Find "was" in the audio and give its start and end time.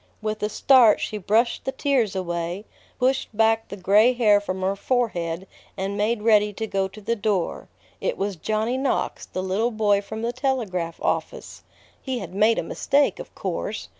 8.17-8.35